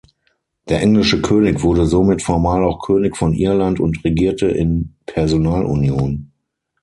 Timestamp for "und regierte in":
3.79-4.95